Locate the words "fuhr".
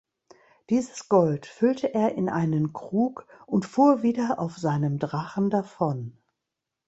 3.67-4.01